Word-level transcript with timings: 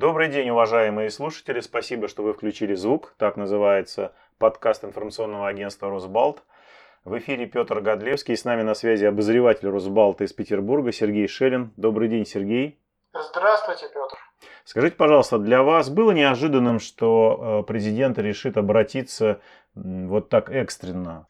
Добрый 0.00 0.28
день, 0.28 0.48
уважаемые 0.48 1.10
слушатели. 1.10 1.60
Спасибо, 1.60 2.08
что 2.08 2.22
вы 2.22 2.32
включили 2.32 2.72
звук. 2.72 3.12
Так 3.18 3.36
называется 3.36 4.14
подкаст 4.38 4.82
информационного 4.82 5.46
агентства 5.46 5.90
«Росбалт». 5.90 6.42
В 7.04 7.18
эфире 7.18 7.44
Петр 7.44 7.82
Годлевский. 7.82 8.34
С 8.34 8.46
нами 8.46 8.62
на 8.62 8.72
связи 8.72 9.04
обозреватель 9.04 9.68
«Росбалта» 9.68 10.24
из 10.24 10.32
Петербурга 10.32 10.90
Сергей 10.90 11.28
Шелин. 11.28 11.74
Добрый 11.76 12.08
день, 12.08 12.24
Сергей. 12.24 12.80
Здравствуйте, 13.12 13.88
Петр. 13.92 14.16
Скажите, 14.64 14.96
пожалуйста, 14.96 15.36
для 15.36 15.62
вас 15.62 15.90
было 15.90 16.12
неожиданным, 16.12 16.80
что 16.80 17.60
э, 17.60 17.66
президент 17.66 18.18
решит 18.18 18.56
обратиться 18.56 19.42
вот 19.74 20.30
так 20.30 20.48
экстренно? 20.48 21.26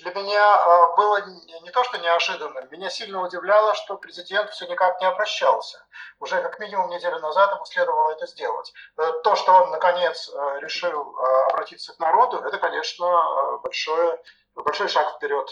Э, 0.00 0.02
для 0.02 0.22
меня 0.22 0.56
э, 0.56 0.96
было 0.96 1.22
не 1.62 1.70
то, 1.70 1.84
что 1.84 1.98
неожиданным, 1.98 2.68
меня 2.70 2.90
сильно 2.90 3.22
удивляло, 3.22 3.74
что 3.74 3.96
президент 3.96 4.50
все 4.50 4.66
никак 4.66 5.00
не 5.00 5.06
обращался. 5.06 5.84
Уже 6.18 6.40
как 6.42 6.58
минимум 6.60 6.90
неделю 6.90 7.18
назад 7.18 7.54
ему 7.54 7.64
следовало 7.64 8.12
это 8.12 8.26
сделать. 8.26 8.72
То, 9.24 9.34
что 9.36 9.52
он 9.52 9.70
наконец 9.70 10.30
решил 10.60 11.16
обратиться 11.50 11.94
к 11.94 11.98
народу, 11.98 12.38
это, 12.38 12.58
конечно, 12.58 13.58
большое, 13.62 14.18
большой 14.54 14.88
шаг 14.88 15.16
вперед. 15.16 15.48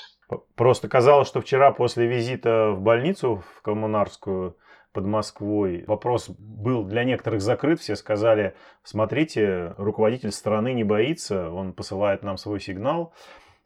Просто 0.57 0.89
казалось, 0.89 1.29
что 1.29 1.41
вчера 1.41 1.73
после 1.73 2.07
визита 2.07 2.71
в 2.71 2.81
больницу 2.81 3.43
в 3.57 3.63
Коммунарскую 3.63 4.57
под 4.93 5.05
Москвой. 5.05 5.85
Вопрос 5.87 6.29
был 6.29 6.85
для 6.85 7.05
некоторых 7.05 7.41
закрыт. 7.41 7.81
Все 7.81 7.95
сказали, 7.95 8.57
смотрите, 8.83 9.75
руководитель 9.79 10.33
страны 10.33 10.73
не 10.73 10.85
боится, 10.85 11.51
он 11.51 11.73
посылает 11.73 12.23
нам 12.23 12.37
свой 12.37 12.61
сигнал. 12.61 13.13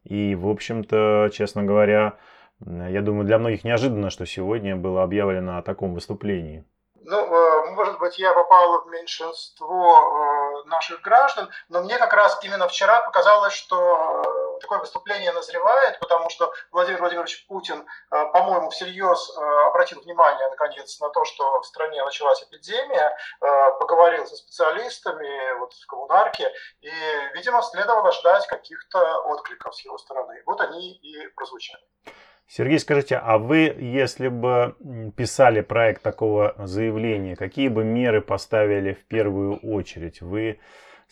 И, 0.04 0.34
в 0.34 0.48
общем-то, 0.48 1.30
честно 1.32 1.62
говоря, 1.64 2.18
я 2.60 3.02
думаю, 3.02 3.24
для 3.24 3.38
многих 3.38 3.64
неожиданно, 3.64 4.10
что 4.10 4.26
сегодня 4.26 4.76
было 4.76 5.02
объявлено 5.02 5.58
о 5.58 5.62
таком 5.62 5.94
выступлении. 5.94 6.64
Ну, 7.04 7.18
э, 7.18 7.70
может 7.72 7.98
быть, 7.98 8.18
я 8.18 8.32
попал 8.32 8.82
в 8.84 8.90
меньшинство 8.90 10.62
э, 10.64 10.68
наших 10.68 11.00
граждан, 11.02 11.48
но 11.68 11.82
мне 11.82 11.98
как 11.98 12.12
раз 12.12 12.38
именно 12.44 12.68
вчера 12.68 13.00
показалось, 13.02 13.52
что 13.52 14.22
такое 14.62 14.78
выступление 14.78 15.32
назревает, 15.32 15.98
потому 15.98 16.30
что 16.30 16.52
Владимир 16.70 17.00
Владимирович 17.00 17.46
Путин, 17.46 17.84
по-моему, 18.10 18.70
всерьез 18.70 19.36
обратил 19.68 20.00
внимание, 20.00 20.48
наконец, 20.48 20.98
на 21.00 21.10
то, 21.10 21.24
что 21.24 21.60
в 21.60 21.66
стране 21.66 22.02
началась 22.04 22.42
эпидемия, 22.42 23.14
поговорил 23.78 24.26
со 24.26 24.36
специалистами 24.36 25.58
вот, 25.58 25.72
в 25.74 25.86
коммунарке, 25.86 26.50
и, 26.80 26.90
видимо, 27.34 27.62
следовало 27.62 28.12
ждать 28.12 28.46
каких-то 28.46 29.18
откликов 29.26 29.74
с 29.74 29.84
его 29.84 29.98
стороны. 29.98 30.42
Вот 30.46 30.60
они 30.60 30.92
и 30.92 31.28
прозвучали. 31.34 31.82
Сергей, 32.48 32.78
скажите, 32.78 33.16
а 33.16 33.38
вы, 33.38 33.74
если 33.78 34.28
бы 34.28 34.76
писали 35.16 35.62
проект 35.62 36.02
такого 36.02 36.54
заявления, 36.58 37.34
какие 37.34 37.68
бы 37.68 37.82
меры 37.82 38.20
поставили 38.20 38.92
в 38.92 39.06
первую 39.06 39.58
очередь? 39.58 40.20
Вы, 40.20 40.60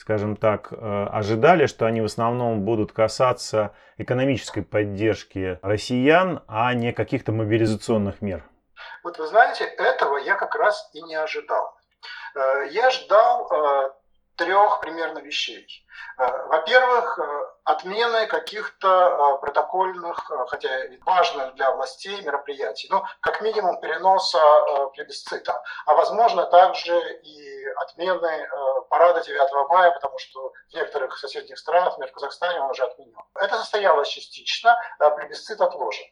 скажем 0.01 0.35
так, 0.35 0.73
э, 0.73 1.07
ожидали, 1.13 1.67
что 1.67 1.85
они 1.85 2.01
в 2.01 2.07
основном 2.07 2.63
будут 2.65 2.91
касаться 2.91 3.75
экономической 3.99 4.63
поддержки 4.63 5.59
россиян, 5.61 6.43
а 6.49 6.73
не 6.73 6.93
каких-то 6.93 7.33
мобилизационных 7.33 8.23
мер? 8.23 8.43
Вот 9.05 9.19
вы 9.19 9.27
знаете, 9.27 9.65
этого 9.65 10.17
я 10.17 10.37
как 10.37 10.55
раз 10.55 10.91
и 10.95 11.03
не 11.03 11.17
ожидал. 11.17 11.77
Э, 12.35 12.69
я 12.71 12.91
ждал 12.91 13.47
э, 13.53 13.91
трех 14.41 14.81
примерно 14.81 15.19
вещей. 15.19 15.67
Э, 16.17 16.47
во-первых, 16.47 17.19
э, 17.19 17.23
отмены 17.65 18.27
каких-то 18.27 18.89
э, 18.89 19.41
протокольных, 19.41 20.31
хотя 20.49 20.85
и 20.87 20.97
важных 21.03 21.55
для 21.57 21.71
властей 21.73 22.23
мероприятий, 22.23 22.89
ну, 22.91 23.05
как 23.21 23.43
минимум 23.43 23.79
переноса 23.81 24.41
плебисцита, 24.95 25.63
а 25.85 25.95
возможно 25.95 26.47
также 26.47 26.99
и 27.23 27.67
отмены 27.77 28.49
парада 28.89 29.21
9 29.21 29.69
мая, 29.69 29.91
потому 29.91 30.19
что 30.19 30.53
в 30.71 30.75
некоторых 30.75 31.19
соседних 31.19 31.59
странах, 31.59 31.93
например, 31.93 32.11
в 32.11 32.15
Казахстане 32.15 32.61
он 32.61 32.71
уже 32.71 32.85
отменен. 32.85 33.15
Это 33.35 33.57
состоялось 33.57 34.09
частично, 34.09 34.77
плебисцит 35.17 35.61
отложен. 35.61 36.07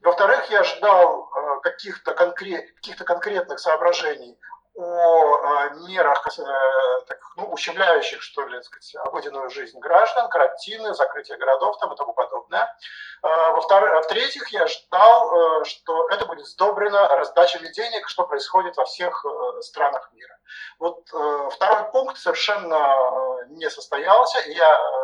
Во-вторых, 0.00 0.50
я 0.50 0.64
ждал 0.64 1.28
каких-то 1.62 2.14
конкрет, 2.14 2.64
каких 2.76 2.96
конкретных 2.96 3.58
соображений 3.58 4.38
о 4.76 5.68
мерах, 5.88 6.26
э, 6.38 6.42
так, 7.06 7.18
ну, 7.36 7.46
ущемляющих, 7.52 8.22
что 8.22 8.46
ли, 8.46 8.56
так 8.56 8.64
сказать, 8.64 9.06
обыденную 9.06 9.50
жизнь 9.50 9.78
граждан, 9.78 10.28
карантины, 10.28 10.94
закрытие 10.94 11.38
городов 11.38 11.78
там 11.78 11.92
и 11.92 11.96
тому 11.96 12.12
подобное. 12.12 12.76
А, 13.22 13.52
в-третьих, 13.52 14.48
я 14.48 14.66
ждал, 14.66 15.60
э, 15.60 15.64
что 15.64 16.08
это 16.10 16.26
будет 16.26 16.46
сдобрено 16.46 17.08
раздачами 17.08 17.68
денег, 17.68 18.08
что 18.08 18.26
происходит 18.26 18.76
во 18.76 18.84
всех 18.84 19.24
э, 19.24 19.62
странах 19.62 20.10
мира. 20.12 20.36
Вот 20.78 21.02
второй 21.52 21.90
пункт 21.90 22.18
совершенно 22.18 23.44
не 23.48 23.70
состоялся, 23.70 24.40
и 24.40 24.52
я 24.52 24.78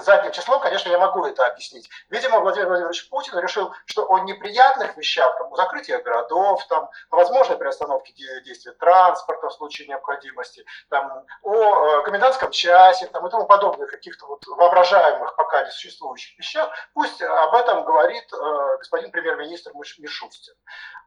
задним 0.00 0.32
числом, 0.32 0.60
конечно, 0.60 0.88
я 0.88 0.98
могу 0.98 1.24
это 1.24 1.46
объяснить. 1.46 1.88
Видимо, 2.08 2.40
Владимир 2.40 2.68
Владимирович 2.68 3.08
Путин 3.08 3.38
решил, 3.38 3.72
что 3.86 4.10
о 4.10 4.20
неприятных 4.20 4.96
вещах, 4.96 5.36
там, 5.38 5.52
о 5.52 5.56
закрытии 5.56 5.92
городов, 5.92 6.66
там, 6.68 6.90
о 7.10 7.16
возможной 7.16 7.56
приостановке 7.58 8.12
действия 8.44 8.72
транспорта 8.72 9.48
в 9.48 9.52
случае 9.52 9.88
необходимости, 9.88 10.64
там, 10.88 11.24
о 11.42 11.54
э, 11.54 12.02
комендантском 12.04 12.50
часе 12.50 13.06
там, 13.06 13.26
и 13.26 13.30
тому 13.30 13.46
подобных 13.46 13.90
каких-то 13.90 14.26
вот 14.26 14.46
воображаемых 14.46 15.36
пока 15.36 15.64
не 15.64 15.70
существующих 15.70 16.38
вещах, 16.38 16.70
пусть 16.94 17.22
об 17.22 17.54
этом 17.54 17.84
говорит 17.84 18.24
э, 18.32 18.76
господин 18.78 19.10
премьер-министр 19.10 19.72
Мишустин. 19.98 20.54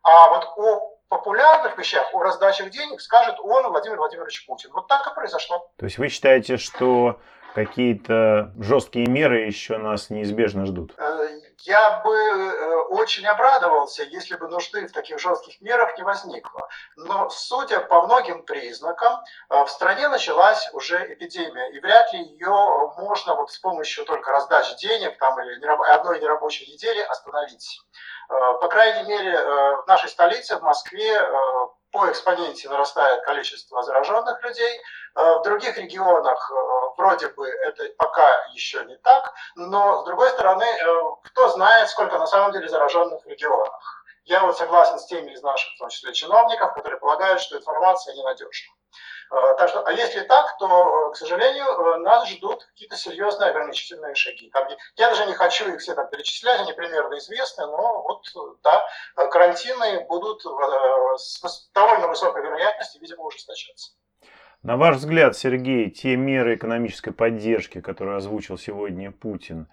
А 0.03 0.29
вот 0.29 0.53
о 0.57 0.95
популярных 1.09 1.77
вещах, 1.77 2.13
о 2.13 2.21
раздачах 2.21 2.69
денег 2.69 3.01
скажет 3.01 3.39
он, 3.39 3.67
Владимир 3.69 3.97
Владимирович 3.97 4.45
Путин. 4.45 4.71
Вот 4.73 4.87
так 4.87 5.07
и 5.07 5.13
произошло. 5.13 5.71
То 5.77 5.85
есть 5.85 5.97
вы 5.97 6.09
считаете, 6.09 6.57
что 6.57 7.19
какие-то 7.55 8.51
жесткие 8.59 9.07
меры 9.07 9.45
еще 9.45 9.77
нас 9.77 10.09
неизбежно 10.09 10.65
ждут? 10.65 10.93
Э, 10.97 11.39
я 11.59 12.01
бы 12.01 12.13
э, 12.13 12.75
очень 12.89 13.25
обрадовался, 13.25 14.03
если 14.03 14.35
бы 14.35 14.49
нужды 14.49 14.85
в 14.85 14.91
таких 14.91 15.19
жестких 15.19 15.61
мерах 15.61 15.97
не 15.97 16.03
возникло. 16.03 16.67
Но, 16.97 17.29
судя 17.29 17.79
по 17.79 18.01
многим 18.01 18.43
признакам, 18.43 19.23
э, 19.49 19.63
в 19.63 19.69
стране 19.69 20.09
началась 20.09 20.69
уже 20.73 21.13
эпидемия, 21.13 21.71
и 21.71 21.79
вряд 21.79 22.11
ли 22.11 22.19
ее 22.19 22.91
можно 22.97 23.35
вот 23.35 23.49
с 23.51 23.57
помощью 23.59 24.03
только 24.03 24.31
раздачи 24.31 24.75
денег 24.77 25.17
там, 25.17 25.39
или 25.39 25.65
одной 25.91 26.19
нерабочей 26.19 26.71
недели 26.71 26.99
остановить. 26.99 27.79
По 28.27 28.67
крайней 28.69 29.07
мере, 29.07 29.37
в 29.37 29.85
нашей 29.87 30.09
столице, 30.09 30.57
в 30.57 30.63
Москве, 30.63 31.21
по 31.95 32.11
экспоненте 32.11 32.67
нарастает 32.67 33.23
количество 33.23 33.81
зараженных 33.81 34.43
людей. 34.43 34.81
В 35.15 35.43
других 35.43 35.77
регионах 35.77 36.51
вроде 36.97 37.29
бы 37.29 37.47
это 37.47 37.85
пока 37.97 38.47
еще 38.53 38.83
не 38.83 38.97
так, 38.97 39.33
но 39.55 40.01
с 40.01 40.05
другой 40.05 40.29
стороны, 40.31 40.65
э, 40.65 41.01
кто 41.23 41.47
знает, 41.49 41.89
сколько 41.89 42.17
на 42.17 42.27
самом 42.27 42.51
деле 42.51 42.67
зараженных 42.67 43.23
в 43.23 43.27
регионах. 43.27 43.79
Я 44.25 44.41
вот 44.41 44.57
согласен 44.57 44.99
с 44.99 45.05
теми 45.05 45.31
из 45.31 45.41
наших, 45.41 45.73
в 45.75 45.77
том 45.77 45.89
числе 45.89 46.11
чиновников, 46.13 46.73
которые 46.73 46.99
полагают, 46.99 47.39
что 47.39 47.57
информация 47.57 48.13
ненадежна. 48.13 48.73
Э, 49.31 49.35
так 49.57 49.69
что, 49.69 49.83
а 49.85 49.91
если 49.91 50.21
так, 50.21 50.57
то, 50.57 51.09
э, 51.09 51.13
к 51.13 51.17
сожалению, 51.17 51.99
нас 51.99 52.29
ждут 52.29 52.65
какие-то 52.65 52.95
серьезные 52.95 53.49
ограничительные 53.49 54.15
шаги. 54.15 54.49
Там, 54.51 54.67
я 54.95 55.09
даже 55.09 55.25
не 55.25 55.33
хочу 55.33 55.67
их 55.73 55.79
все 55.79 55.95
там 55.95 56.07
перечислять, 56.09 56.61
они 56.61 56.73
примерно 56.73 57.17
известны, 57.17 57.65
но 57.65 58.03
вот, 58.03 58.25
да, 58.63 58.85
карантины 59.27 60.05
будут 60.07 60.43
с 61.17 61.69
довольно 61.73 62.07
высокой 62.07 62.43
вероятностью, 62.43 63.01
видимо, 63.01 63.23
ужесточаться. 63.23 63.91
На 64.65 64.77
ваш 64.77 64.97
взгляд, 64.97 65.37
Сергей, 65.37 65.91
те 65.91 66.15
меры 66.15 66.55
экономической 66.55 67.11
поддержки, 67.11 67.81
которые 67.81 68.17
озвучил 68.17 68.57
сегодня 68.57 69.11
Путин, 69.11 69.67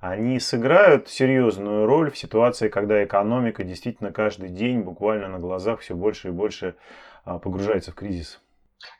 они 0.00 0.40
сыграют 0.40 1.08
серьезную 1.08 1.86
роль 1.86 2.10
в 2.10 2.16
ситуации, 2.16 2.68
когда 2.68 3.04
экономика 3.04 3.64
действительно 3.64 4.12
каждый 4.12 4.48
день 4.48 4.80
буквально 4.80 5.28
на 5.28 5.38
глазах 5.38 5.80
все 5.80 5.94
больше 5.94 6.28
и 6.28 6.30
больше 6.30 6.76
а, 7.24 7.38
погружается 7.38 7.92
в 7.92 7.94
кризис? 7.94 8.40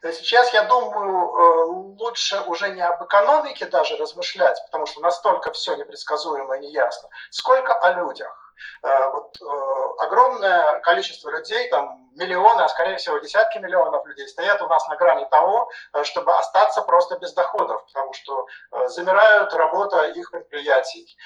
Сейчас, 0.01 0.53
я 0.53 0.63
думаю, 0.63 1.35
э, 1.35 1.63
лучше 1.99 2.41
уже 2.47 2.69
не 2.69 2.81
об 2.81 3.03
экономике 3.03 3.65
даже 3.65 3.95
размышлять, 3.95 4.61
потому 4.65 4.85
что 4.85 5.01
настолько 5.01 5.51
все 5.53 5.75
непредсказуемо 5.75 6.57
и 6.57 6.67
неясно, 6.67 7.09
сколько 7.29 7.73
о 7.73 7.93
людях. 7.93 8.53
Э, 8.83 9.09
вот, 9.11 9.37
э, 9.41 10.03
огромное 10.03 10.79
количество 10.81 11.29
людей, 11.29 11.69
там 11.69 12.09
миллионы, 12.15 12.61
а 12.61 12.67
скорее 12.67 12.97
всего 12.97 13.19
десятки 13.19 13.57
миллионов 13.57 14.05
людей 14.05 14.27
стоят 14.27 14.61
у 14.61 14.67
нас 14.67 14.85
на 14.89 14.97
грани 14.97 15.25
того, 15.31 15.69
чтобы 16.03 16.33
остаться 16.37 16.81
просто 16.81 17.17
без 17.17 17.33
доходов, 17.33 17.85
потому 17.85 18.11
что 18.11 18.47
замирают 18.87 19.53
работа 19.53 20.07
их 20.07 20.29
предприятий, 20.31 21.17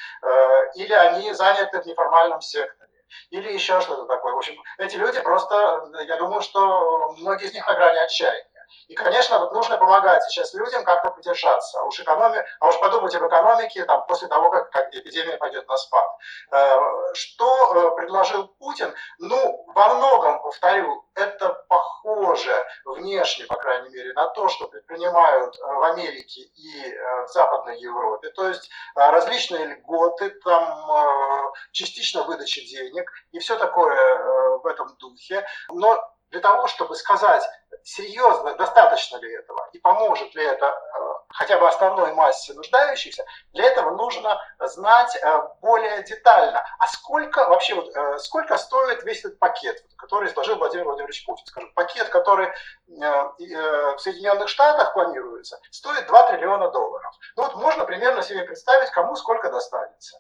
или 0.76 0.94
они 0.94 1.34
заняты 1.34 1.82
в 1.82 1.86
неформальном 1.88 2.42
секторе 2.42 2.93
или 3.30 3.52
еще 3.52 3.80
что-то 3.82 4.06
такое. 4.06 4.34
В 4.34 4.38
общем, 4.38 4.56
эти 4.78 4.96
люди 4.96 5.20
просто, 5.22 5.90
я 6.08 6.18
думаю, 6.18 6.42
что 6.42 7.14
многие 7.18 7.48
из 7.48 7.54
них 7.54 7.68
на 7.68 7.74
грани 7.74 7.98
отчаяния. 7.98 8.46
И, 8.88 8.96
конечно, 8.96 9.40
вот 9.40 9.54
нужно 9.54 9.78
помогать 9.78 10.24
сейчас 10.24 10.54
людям 10.54 10.84
как-то 10.84 11.12
поддержаться. 11.12 11.80
А 11.80 11.84
уж, 11.84 12.00
экономи... 12.00 12.44
а 12.60 12.68
уж 12.68 12.80
подумать 12.80 13.16
об 13.16 13.28
экономике 13.28 13.86
там, 13.86 14.06
после 14.08 14.28
того, 14.28 14.50
как, 14.50 14.72
как 14.72 14.94
эпидемия 14.94 15.38
пойдет 15.38 15.68
на 15.68 15.78
спад. 15.78 16.06
Э, 16.52 16.78
что 17.14 17.74
э, 17.74 17.96
предложил 17.96 18.48
Путин? 18.48 18.94
Ну, 19.20 19.66
во 19.74 19.96
многом, 19.96 20.42
повторю, 20.42 21.06
это 21.16 21.50
похоже 21.70 22.54
внешне, 22.86 23.46
по 23.46 23.56
крайней 23.56 23.90
мере, 23.90 24.14
на 24.14 24.28
то, 24.30 24.48
что 24.50 24.68
предпринимают 24.68 25.58
э, 25.58 25.62
в 25.64 25.84
Америке 25.84 26.42
и 26.42 26.98
в 27.26 27.28
Западной 27.30 27.80
Европе. 27.80 28.30
То 28.32 28.48
есть 28.48 28.70
различные 28.96 29.66
льготы, 29.66 30.30
там 30.44 31.52
частично 31.72 32.24
выдача 32.24 32.62
денег 32.62 33.12
и 33.32 33.40
все 33.40 33.58
такое 33.58 34.58
в 34.60 34.68
этом 34.68 34.96
духе. 34.98 35.46
Но 35.70 36.04
для 36.34 36.42
того, 36.42 36.68
чтобы 36.68 36.96
сказать, 36.96 37.44
серьезно, 37.84 38.56
достаточно 38.56 39.18
ли 39.18 39.34
этого 39.34 39.70
и 39.74 39.80
поможет 39.80 40.34
ли 40.36 40.44
это 40.44 40.66
э, 40.66 41.00
хотя 41.30 41.60
бы 41.60 41.68
основной 41.68 42.14
массе 42.14 42.54
нуждающихся, 42.54 43.26
для 43.54 43.66
этого 43.66 43.92
нужно 43.92 44.40
знать 44.60 45.16
э, 45.16 45.42
более 45.62 46.04
детально, 46.04 46.64
а 46.80 46.88
сколько 46.88 47.48
вообще, 47.50 47.76
вот, 47.76 47.96
э, 47.96 48.18
сколько 48.20 48.58
стоит 48.58 49.04
весь 49.04 49.26
этот 49.26 49.40
пакет, 49.40 49.84
который 49.98 50.30
изложил 50.30 50.58
Владимир 50.58 50.86
Владимирович 50.86 51.26
Путин. 51.26 51.46
Скажем, 51.46 51.74
пакет, 51.74 52.10
который 52.10 52.52
в 52.88 53.98
Соединенных 53.98 54.48
Штатах 54.50 54.94
планируется, 54.94 55.60
стоит 55.72 56.06
2 56.06 56.28
триллиона 56.28 56.70
долларов. 56.70 57.16
Ну 57.36 57.44
вот 57.44 57.56
можно 57.56 57.86
примерно 57.86 58.22
себе 58.22 58.44
представить, 58.44 58.92
кому 58.92 59.16
сколько 59.16 59.50
достанется. 59.50 60.20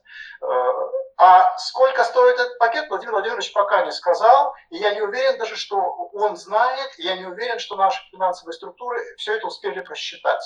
А 1.17 1.57
сколько 1.57 2.03
стоит 2.03 2.39
этот 2.39 2.57
пакет, 2.57 2.89
Владимир 2.89 3.13
Владимирович 3.13 3.53
пока 3.53 3.85
не 3.85 3.91
сказал, 3.91 4.55
и 4.69 4.77
я 4.77 4.95
не 4.95 5.01
уверен 5.01 5.37
даже, 5.37 5.55
что 5.55 5.77
он 6.13 6.35
знает, 6.35 6.97
и 6.97 7.03
я 7.03 7.15
не 7.15 7.25
уверен, 7.25 7.52
что 7.61 7.75
наши 7.75 8.01
финансовые 8.11 8.53
структуры 8.53 8.99
все 9.17 9.35
это 9.35 9.47
успели 9.47 9.79
просчитать. 9.81 10.43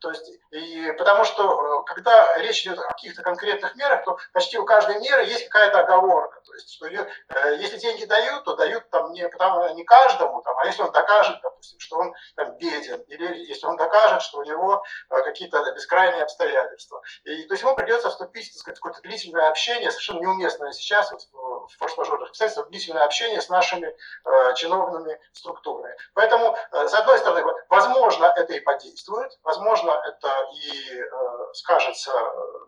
То 0.00 0.10
есть, 0.10 0.30
и, 0.50 0.92
потому 0.92 1.24
что 1.24 1.42
э, 1.42 1.84
когда 1.84 2.38
речь 2.38 2.62
идет 2.62 2.78
о 2.78 2.88
каких-то 2.88 3.22
конкретных 3.22 3.76
мерах, 3.76 4.04
то 4.04 4.18
почти 4.32 4.58
у 4.58 4.64
каждой 4.64 4.98
меры 4.98 5.24
есть 5.24 5.48
какая-то 5.48 5.80
оговорка. 5.80 6.40
То 6.40 6.54
есть, 6.54 6.72
что 6.72 6.86
ее, 6.86 7.06
э, 7.28 7.56
если 7.58 7.76
деньги 7.76 8.04
дают, 8.06 8.44
то 8.44 8.56
дают 8.56 8.88
там 8.90 9.12
не, 9.12 9.28
потому, 9.28 9.74
не 9.74 9.84
каждому, 9.84 10.40
там, 10.42 10.56
а 10.58 10.66
если 10.66 10.82
он 10.82 10.92
докажет, 10.92 11.38
допустим, 11.42 11.78
что 11.80 11.96
он 11.96 12.14
там, 12.34 12.56
беден, 12.56 13.00
или 13.08 13.44
если 13.46 13.66
он 13.66 13.76
докажет, 13.76 14.22
что 14.22 14.38
у 14.38 14.44
него 14.44 14.82
э, 15.10 15.22
какие-то 15.22 15.70
бескрайние 15.72 16.22
обстоятельства. 16.22 17.02
И, 17.24 17.44
то 17.44 17.52
есть 17.52 17.62
ему 17.62 17.74
придется 17.74 18.08
вступить 18.08 18.50
в 18.58 18.64
какое-то 18.64 19.02
длительное 19.02 19.48
общение, 19.48 19.90
совершенно 19.90 20.20
неуместное 20.20 20.72
сейчас, 20.72 21.12
вот, 21.12 21.59
в 21.66 21.76
форс-мажорных 21.78 22.30
обстоятельствах, 22.30 22.68
длительное 22.70 23.04
общение 23.04 23.40
с 23.40 23.48
нашими 23.48 23.86
э, 23.86 24.54
чиновными 24.54 25.18
структурами. 25.32 25.94
Поэтому, 26.14 26.56
э, 26.72 26.88
с 26.88 26.94
одной 26.94 27.18
стороны, 27.18 27.44
возможно, 27.68 28.32
это 28.36 28.52
и 28.54 28.60
подействует, 28.60 29.38
возможно, 29.42 29.90
это 29.90 30.28
и 30.54 31.00
э, 31.00 31.52
скажется 31.54 32.12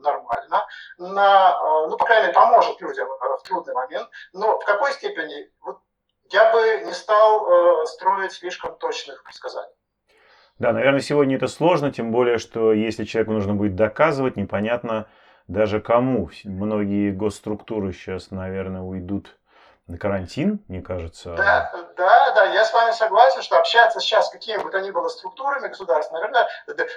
нормально, 0.00 0.66
на, 0.98 1.52
э, 1.52 1.86
ну, 1.88 1.96
по 1.96 2.04
крайней 2.04 2.28
мере, 2.28 2.34
поможет 2.34 2.80
людям 2.80 3.08
э, 3.10 3.36
в 3.38 3.42
трудный 3.42 3.74
момент, 3.74 4.08
но 4.32 4.58
в 4.58 4.64
какой 4.64 4.92
степени, 4.92 5.50
вот, 5.60 5.78
я 6.30 6.52
бы 6.52 6.84
не 6.86 6.92
стал 6.92 7.86
строить 7.86 8.32
слишком 8.32 8.76
точных 8.78 9.22
предсказаний. 9.22 9.74
Да, 10.58 10.72
наверное, 10.72 11.00
сегодня 11.00 11.36
это 11.36 11.48
сложно, 11.48 11.90
тем 11.90 12.12
более, 12.12 12.38
что 12.38 12.72
если 12.72 13.04
человеку 13.04 13.32
нужно 13.32 13.54
будет 13.54 13.74
доказывать, 13.74 14.36
непонятно 14.36 15.08
даже 15.48 15.80
кому. 15.80 16.30
Многие 16.44 17.12
госструктуры 17.12 17.92
сейчас, 17.92 18.30
наверное, 18.30 18.82
уйдут 18.82 19.36
на 19.86 19.98
карантин, 19.98 20.60
мне 20.68 20.80
кажется. 20.80 21.34
Да, 21.34 21.72
да, 21.96 22.30
да, 22.34 22.44
я 22.46 22.64
с 22.64 22.72
вами 22.72 22.92
согласен, 22.92 23.42
что 23.42 23.58
общаться 23.58 24.00
сейчас 24.00 24.28
с 24.28 24.30
какими 24.30 24.62
бы 24.62 24.70
то 24.70 24.80
ни 24.80 24.90
было 24.90 25.08
структурами 25.08 25.68
государственными, 25.68 26.22
наверное, 26.22 26.48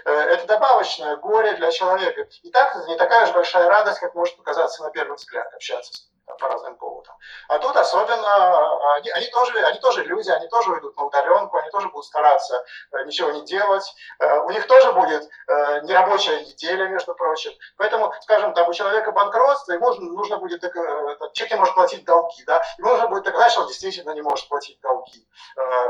э, 0.06 0.12
это 0.12 0.48
добавочное 0.48 1.18
горе 1.18 1.54
для 1.56 1.72
человека. 1.72 2.28
И 2.44 2.52
так 2.52 2.76
не 2.88 2.96
такая 2.96 3.26
же 3.26 3.34
большая 3.34 3.68
радость, 3.68 4.00
как 4.00 4.14
может 4.14 4.38
показаться 4.38 4.84
на 4.84 4.92
первый 4.92 5.16
взгляд 5.16 5.52
общаться 5.54 5.94
с 5.94 6.15
по 6.26 6.48
разным 6.48 6.76
поводам. 6.76 7.16
А 7.50 7.60
тут 7.60 7.76
особенно 7.76 8.96
они, 8.96 9.10
они, 9.12 9.28
тоже, 9.28 9.60
они 9.60 9.80
тоже 9.80 10.04
люди, 10.04 10.30
они 10.30 10.48
тоже 10.48 10.72
уйдут 10.72 10.98
на 10.98 11.06
удаленку, 11.06 11.58
они 11.58 11.70
тоже 11.70 11.90
будут 11.90 12.06
стараться 12.06 12.64
э, 12.92 13.04
ничего 13.06 13.32
не 13.32 13.46
делать. 13.46 13.94
Э, 14.20 14.40
у 14.40 14.50
них 14.50 14.66
тоже 14.68 14.92
будет 14.92 15.24
э, 15.48 15.82
нерабочая 15.82 16.42
неделя, 16.42 16.88
между 16.88 17.14
прочим. 17.14 17.52
Поэтому, 17.78 18.14
скажем, 18.22 18.54
там 18.54 18.70
у 18.70 18.74
человека 18.74 19.12
банкротство, 19.12 19.74
ему 19.74 19.94
нужно 19.94 20.38
будет, 20.38 20.62
человек 20.62 21.52
не 21.52 21.60
может 21.60 21.76
платить 21.76 22.06
долги, 22.06 22.44
да, 22.46 22.62
ему 22.78 22.90
нужно 22.90 23.08
будет 23.08 23.24
доказать, 23.24 23.52
что 23.52 23.62
он 23.62 23.68
действительно 23.68 24.12
не 24.12 24.22
может 24.22 24.48
платить 24.50 24.80
долги 24.82 25.28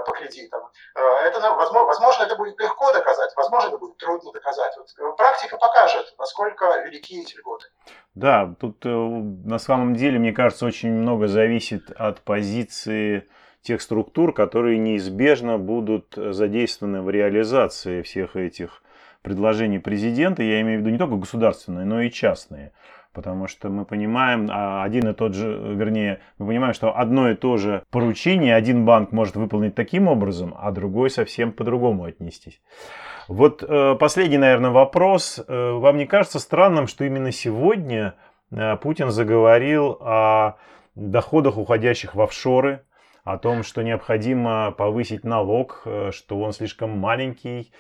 по 0.06 0.12
кредитам. 0.12 0.70
Это, 0.96 1.40
возможно, 1.40 1.84
возможно, 1.84 2.24
это 2.24 2.36
будет 2.36 2.60
легко 2.60 2.92
доказать, 2.92 3.34
возможно, 3.36 3.68
это 3.70 3.78
будет 3.78 3.98
трудно 3.98 4.32
доказать. 4.32 4.74
Вот 5.00 5.18
практика 5.18 5.58
покажет, 5.58 6.14
насколько 6.18 6.82
велики 6.82 7.22
эти 7.22 7.36
льготы. 7.38 7.68
Да, 8.14 8.54
тут 8.60 8.84
на 8.86 9.60
самом 9.60 9.96
деле 9.96 10.18
мне 10.26 10.34
кажется, 10.34 10.66
очень 10.66 10.92
много 10.92 11.28
зависит 11.28 11.92
от 11.92 12.20
позиции 12.22 13.26
тех 13.62 13.80
структур, 13.80 14.34
которые 14.34 14.80
неизбежно 14.80 15.60
будут 15.60 16.16
задействованы 16.16 17.04
в 17.04 17.12
реализации 17.12 18.02
всех 18.02 18.36
этих 18.36 18.82
предложений 19.22 19.80
президента. 19.80 20.42
Я 20.42 20.62
имею 20.62 20.80
в 20.80 20.82
виду 20.82 20.90
не 20.90 20.98
только 20.98 21.18
государственные, 21.18 21.86
но 21.86 22.02
и 22.02 22.10
частные. 22.10 22.72
Потому 23.14 23.46
что 23.48 23.70
мы 23.70 23.86
понимаем, 23.86 24.50
а, 24.52 24.84
один 24.84 25.08
и 25.10 25.14
тот 25.14 25.36
же, 25.36 25.48
вернее, 25.76 26.22
мы 26.40 26.48
понимаем, 26.48 26.74
что 26.74 26.98
одно 26.98 27.30
и 27.30 27.36
то 27.36 27.58
же 27.58 27.84
поручение 27.92 28.56
один 28.56 28.84
банк 28.84 29.12
может 29.12 29.36
выполнить 29.36 29.76
таким 29.76 30.08
образом, 30.08 30.56
а 30.60 30.72
другой 30.72 31.12
совсем 31.12 31.52
по-другому 31.52 32.06
отнестись. 32.06 32.60
Вот 33.28 33.62
э, 33.62 33.96
последний, 34.00 34.40
наверное, 34.40 34.72
вопрос. 34.72 35.40
Э, 35.48 35.72
вам 35.74 35.98
не 35.98 36.08
кажется 36.08 36.40
странным, 36.40 36.88
что 36.88 37.06
именно 37.06 37.32
сегодня 37.32 38.16
Путин 38.82 39.12
заговорил 39.12 39.98
о 40.02 40.58
доходах, 40.96 41.58
уходящих 41.58 42.16
в 42.16 42.22
офшоры, 42.22 42.86
о 43.24 43.38
том, 43.38 43.64
что 43.64 43.82
необходимо 43.82 44.72
повысить 44.72 45.24
налог, 45.24 45.82
э, 45.86 46.12
что 46.12 46.40
он 46.40 46.54
слишком 46.54 46.92
маленький. 46.92 47.74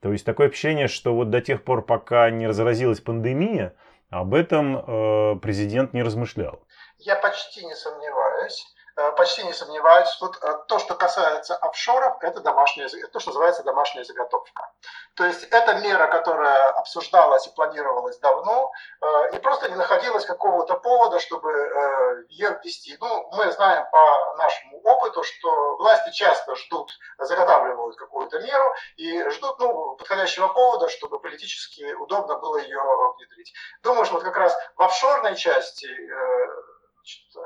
То 0.00 0.12
есть 0.12 0.24
такое 0.24 0.48
ощущение, 0.48 0.88
что 0.88 1.14
вот 1.14 1.30
до 1.30 1.40
тех 1.40 1.64
пор, 1.64 1.84
пока 1.84 2.30
не 2.30 2.46
разразилась 2.46 3.00
пандемия, 3.00 3.74
об 4.10 4.34
этом 4.34 4.76
э, 4.76 5.36
президент 5.40 5.94
не 5.94 6.02
размышлял. 6.02 6.62
Я 6.98 7.16
почти 7.16 7.64
не 7.64 7.74
сомневаюсь. 7.74 8.64
Э, 9.00 9.12
почти 9.12 9.42
не 9.44 9.52
сомневаюсь. 9.52 10.18
Вот 10.20 10.36
э, 10.42 10.54
то, 10.68 10.78
что 10.78 10.94
касается 10.94 11.56
офшоров, 11.56 12.22
это 12.22 12.40
домашняя, 12.40 12.88
то, 12.88 13.20
что 13.20 13.30
называется 13.30 13.62
домашняя 13.62 14.04
заготовка. 14.04 14.70
То 15.14 15.24
есть 15.24 15.44
это 15.44 15.74
мера, 15.76 16.06
которая 16.06 16.68
обсуждалась 16.72 17.46
и 17.46 17.54
планировалась 17.54 18.18
давно, 18.18 18.70
э, 19.00 19.36
и 19.36 19.38
просто 19.38 19.70
не 19.70 19.76
находилось 19.76 20.26
какого-то 20.26 20.74
повода, 20.74 21.18
чтобы 21.18 22.26
ее 22.28 22.60
ввести. 22.62 22.96
Ну, 23.00 23.30
мы 23.32 23.50
знаем 23.52 23.86
по 23.90 24.36
нашему 24.36 24.80
опыту, 24.82 25.22
что 25.22 25.76
власти 25.76 26.10
часто 26.10 26.54
ждут, 26.56 26.92
заготавливают 27.18 27.96
какую-то 27.96 28.38
меру 28.40 28.74
и 28.96 29.28
ждут 29.30 29.58
ну, 29.60 29.96
подходящего 29.96 30.48
повода, 30.48 30.88
чтобы 30.90 31.20
политически 31.20 31.94
удобно 31.94 32.36
было 32.36 32.58
ее 32.58 32.80
внедрить. 33.16 33.54
Думаю, 33.82 34.04
что 34.04 34.14
вот 34.14 34.24
как 34.24 34.36
раз 34.36 34.54
в 34.76 34.82
офшорной 34.82 35.36
части 35.36 35.88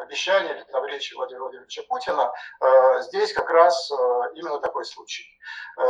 обещания 0.00 0.54
или 0.54 0.62
там 0.64 0.84
речи 0.87 1.14
Владимира 1.14 1.42
Владимировича 1.44 1.82
Путина, 1.88 2.32
э, 2.61 3.00
здесь 3.02 3.32
как 3.32 3.50
раз 3.50 3.90
э, 3.90 3.94
именно 4.34 4.58
такой 4.58 4.84
случай. 4.84 5.26
Э, 5.78 5.82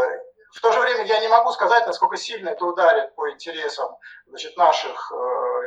в 0.54 0.60
то 0.60 0.70
же 0.72 0.80
время 0.80 1.04
я 1.04 1.18
не 1.20 1.28
могу 1.28 1.50
сказать, 1.50 1.84
насколько 1.86 2.16
сильно 2.16 2.50
это 2.50 2.64
ударит 2.64 3.14
по 3.16 3.28
интересам 3.28 3.96
значит, 4.28 4.56
наших 4.56 5.10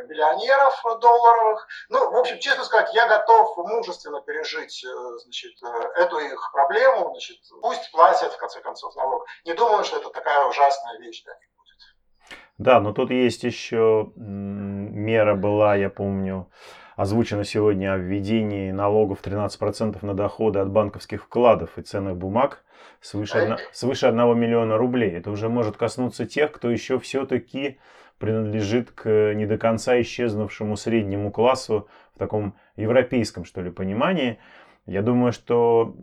миллионеров 0.08 0.82
долларовых. 0.98 1.68
Ну, 1.90 2.10
в 2.10 2.16
общем, 2.16 2.38
честно 2.38 2.64
сказать, 2.64 2.94
я 2.94 3.06
готов 3.06 3.54
мужественно 3.58 4.22
пережить 4.22 4.82
значит, 5.24 5.62
эту 5.96 6.20
их 6.20 6.40
проблему. 6.54 7.10
Значит, 7.10 7.36
пусть 7.60 7.92
платят, 7.92 8.32
в 8.32 8.38
конце 8.38 8.62
концов, 8.62 8.96
налог. 8.96 9.26
Не 9.44 9.52
думаю, 9.52 9.84
что 9.84 9.98
это 9.98 10.08
такая 10.08 10.46
ужасная 10.46 10.98
вещь 11.00 11.22
для 11.22 11.34
них 11.34 11.50
будет. 11.58 12.38
Да, 12.56 12.80
но 12.80 12.94
тут 12.94 13.10
есть 13.10 13.42
еще 13.42 14.10
мера 14.16 15.34
была, 15.34 15.76
я 15.76 15.90
помню, 15.90 16.50
озвучено 16.98 17.44
сегодня 17.44 17.92
о 17.92 17.96
введении 17.96 18.72
налогов 18.72 19.20
13% 19.22 20.04
на 20.04 20.14
доходы 20.14 20.58
от 20.58 20.68
банковских 20.68 21.22
вкладов 21.22 21.78
и 21.78 21.82
ценных 21.82 22.16
бумаг 22.16 22.64
свыше, 23.00 23.56
свыше 23.72 24.06
1 24.06 24.36
миллиона 24.36 24.76
рублей. 24.76 25.12
Это 25.12 25.30
уже 25.30 25.48
может 25.48 25.76
коснуться 25.76 26.26
тех, 26.26 26.50
кто 26.50 26.68
еще 26.68 26.98
все-таки 26.98 27.78
принадлежит 28.18 28.90
к 28.90 29.32
не 29.34 29.46
до 29.46 29.58
конца 29.58 30.00
исчезнувшему 30.00 30.76
среднему 30.76 31.30
классу 31.30 31.86
в 32.16 32.18
таком 32.18 32.56
европейском, 32.74 33.44
что 33.44 33.62
ли, 33.62 33.70
понимании. 33.70 34.40
Я 34.84 35.02
думаю, 35.02 35.32
что 35.32 35.94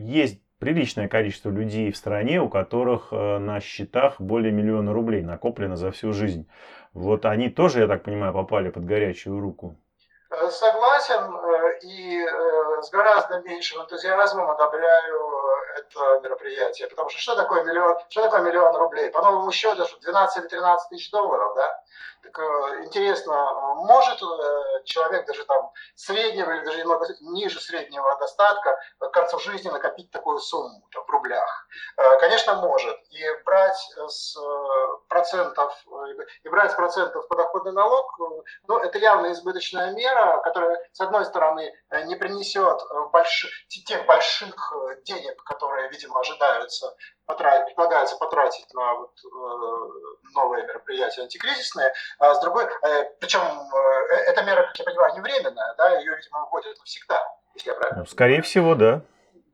есть 0.00 0.42
приличное 0.58 1.06
количество 1.06 1.50
людей 1.50 1.92
в 1.92 1.96
стране, 1.96 2.42
у 2.42 2.48
которых 2.48 3.10
э, 3.12 3.38
на 3.38 3.60
счетах 3.60 4.20
более 4.20 4.50
миллиона 4.50 4.92
рублей 4.92 5.22
накоплено 5.22 5.76
за 5.76 5.92
всю 5.92 6.12
жизнь. 6.12 6.48
Вот 6.92 7.24
они 7.24 7.50
тоже, 7.50 7.78
я 7.78 7.86
так 7.86 8.02
понимаю, 8.02 8.32
попали 8.32 8.70
под 8.70 8.84
горячую 8.84 9.38
руку. 9.38 9.76
Согласен 10.48 11.36
э, 11.36 11.78
и 11.82 12.22
э, 12.22 12.82
с 12.82 12.90
гораздо 12.90 13.40
меньшим 13.40 13.82
энтузиазмом 13.82 14.50
одобряю 14.50 15.39
это 15.76 16.20
мероприятие. 16.22 16.88
Потому 16.88 17.08
что 17.10 17.20
что 17.20 17.36
такое 17.36 17.64
миллион, 17.64 17.98
что 18.08 18.22
такое 18.22 18.40
миллион 18.40 18.74
рублей? 18.76 19.10
По 19.10 19.22
новому 19.22 19.50
счету 19.52 19.84
12 20.00 20.36
или 20.38 20.48
13 20.48 20.88
тысяч 20.88 21.10
долларов, 21.10 21.54
да? 21.56 21.82
Так, 22.22 22.38
э, 22.38 22.84
интересно, 22.84 23.74
может 23.76 24.22
э, 24.22 24.82
человек 24.84 25.26
даже 25.26 25.44
там 25.44 25.72
среднего 25.94 26.50
или 26.50 26.64
даже 26.64 26.78
немного 26.78 27.06
ниже 27.20 27.60
среднего 27.60 28.16
достатка 28.18 28.78
к 28.98 29.08
концу 29.10 29.38
жизни 29.38 29.70
накопить 29.70 30.10
такую 30.10 30.38
сумму 30.38 30.86
там, 30.92 31.04
в 31.04 31.10
рублях? 31.10 31.66
Э, 31.96 32.18
конечно, 32.18 32.56
может. 32.56 32.96
И 33.10 33.24
брать 33.44 33.78
с 34.08 34.36
процентов, 35.08 35.74
и 36.44 36.48
брать 36.48 36.72
с 36.72 36.74
процентов 36.74 37.26
подоходный 37.28 37.72
налог, 37.72 38.14
ну, 38.68 38.78
это 38.78 38.98
явно 38.98 39.32
избыточная 39.32 39.92
мера, 39.92 40.40
которая, 40.42 40.78
с 40.92 41.00
одной 41.00 41.24
стороны, 41.24 41.72
не 42.04 42.16
принесет 42.16 42.80
больш... 43.12 43.66
тех 43.86 44.04
больших 44.06 44.72
денег, 45.04 45.42
которые, 45.50 45.88
видимо, 45.88 46.20
ожидаются 46.20 46.94
потратить, 47.26 47.66
предполагается 47.66 48.16
потратить 48.16 48.72
на 48.72 48.94
вот, 48.94 49.12
новые 50.34 50.64
мероприятия 50.64 51.22
антикризисные, 51.22 51.92
а 52.18 52.34
с 52.34 52.40
другой, 52.40 52.64
э, 52.64 53.04
причем 53.20 53.40
э, 53.40 54.14
эта 54.28 54.42
мера, 54.42 54.66
как 54.68 54.78
я 54.78 54.84
понимаю, 54.84 55.14
не 55.14 55.20
временная, 55.20 55.74
да, 55.76 55.98
ее, 55.98 56.16
видимо, 56.16 56.46
вводят 56.46 56.78
навсегда, 56.78 57.20
если 57.54 57.70
я 57.70 57.74
правильно 57.74 58.06
Скорее 58.06 58.42
всего, 58.42 58.74
да. 58.74 59.02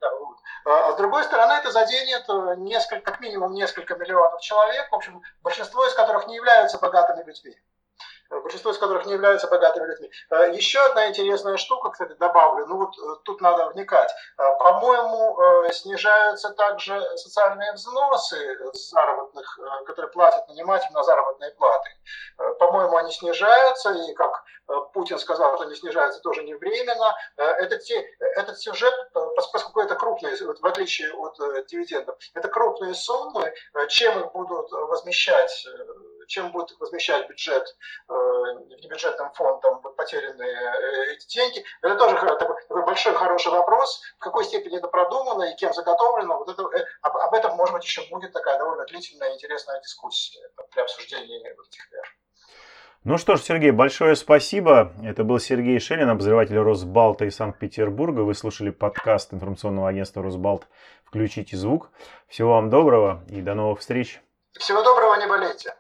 да 0.01 0.11
вот. 0.21 0.37
А, 0.67 0.89
а 0.89 0.93
с 0.93 0.97
другой 0.97 1.25
стороны, 1.25 1.53
это 1.55 1.71
заденет 1.71 2.25
э, 2.29 2.55
несколько, 2.59 3.11
как 3.11 3.21
минимум 3.21 3.55
несколько 3.55 3.95
миллионов 3.97 4.41
человек, 4.43 4.91
в 4.91 4.95
общем, 4.95 5.23
большинство 5.43 5.87
из 5.87 5.95
которых 5.95 6.27
не 6.27 6.37
являются 6.37 6.79
богатыми 6.79 7.25
людьми 7.25 7.57
большинство 8.31 8.71
из 8.71 8.79
которых 8.79 9.07
не 9.07 9.13
являются 9.13 9.49
богатыми 9.49 9.87
людьми. 9.87 10.11
Э, 10.31 10.53
еще 10.53 10.81
одна 10.81 11.09
интересная 11.09 11.57
штука, 11.57 11.91
кстати, 11.91 12.13
добавлю, 12.15 12.67
ну 12.67 12.79
вот 12.79 12.99
э, 12.99 13.23
тут 13.25 13.41
надо 13.41 13.69
вникать. 13.69 14.11
Э, 14.39 14.43
по-моему, 14.59 15.37
снижаются 15.73 16.51
также 16.51 17.01
социальные 17.17 17.73
взносы 17.73 18.39
заработных, 18.73 19.59
которые 19.87 20.11
платят 20.11 20.49
нанимателям 20.49 20.95
на 20.95 21.03
заработные 21.03 21.51
платы. 21.53 21.91
По-моему, 22.59 22.97
они 22.97 23.13
снижаются, 23.13 23.93
и 23.93 24.15
как 24.15 24.45
Путин 24.93 25.19
сказал, 25.19 25.55
что 25.55 25.65
они 25.65 25.75
снижаются 25.75 26.21
тоже 26.21 26.43
не 26.45 26.55
временно. 26.55 27.15
Этот, 27.37 27.83
этот 28.37 28.59
сюжет, 28.59 28.95
поскольку 29.13 29.81
это 29.81 29.95
крупные, 29.95 30.37
в 30.37 30.67
отличие 30.67 31.13
от 31.15 31.37
дивидендов, 31.67 32.17
это 32.35 32.49
крупные 32.49 32.95
суммы, 32.95 33.53
чем 33.89 34.21
их 34.21 34.33
будут 34.33 34.71
возмещать 34.71 35.67
чем 36.27 36.53
будет 36.53 36.79
возмещать 36.79 37.29
бюджет 37.29 37.67
э, 38.09 38.13
внебюджетным 38.79 39.33
фондом 39.33 39.83
потерянные 39.97 40.57
э, 40.57 41.13
эти 41.15 41.27
деньги. 41.35 41.65
Это 41.83 41.97
тоже 41.97 42.15
такой, 42.15 42.57
такой 42.69 42.85
большой 42.85 43.15
хороший 43.15 43.53
вопрос, 43.53 44.01
в 44.19 44.21
какой 44.21 44.45
степени 44.45 44.79
это 44.79 44.89
продумано 44.89 45.45
и 45.45 45.57
кем 45.57 45.73
заготовлено. 45.73 46.39
Вот 46.39 46.49
это, 46.49 46.63
э, 46.77 46.85
об, 47.03 47.17
об 47.17 47.35
этом, 47.35 47.57
может 47.57 47.75
быть, 47.75 47.85
еще 47.85 48.03
будет 48.11 48.33
такая 48.33 48.59
довольно 48.59 48.85
длительная 48.87 49.31
и 49.31 49.35
интересная 49.35 49.81
дискуссия 49.81 50.49
при 50.71 50.81
обсуждении 50.81 51.41
этих 51.41 51.93
мер. 51.93 52.17
Ну 53.09 53.19
что 53.19 53.37
ж, 53.37 53.41
Сергей, 53.41 53.71
большое 53.71 54.17
спасибо. 54.17 54.93
Это 55.05 55.23
был 55.23 55.39
Сергей 55.39 55.79
Шелин, 55.79 56.11
обозреватель 56.11 56.59
Росбалта 56.59 57.27
из 57.27 57.37
Санкт-Петербурга. 57.37 58.23
Вы 58.23 58.35
слушали 58.35 58.71
подкаст 58.71 59.33
информационного 59.33 59.89
агентства 59.89 60.25
Росбалт 60.25 60.67
«Включите 61.05 61.57
звук». 61.57 61.91
Всего 62.27 62.55
вам 62.55 62.69
доброго 62.69 63.23
и 63.29 63.43
до 63.43 63.55
новых 63.55 63.79
встреч. 63.79 64.21
Всего 64.59 64.83
доброго, 64.83 65.15
не 65.21 65.27
болейте. 65.29 65.73